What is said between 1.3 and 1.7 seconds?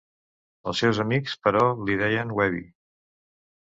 però,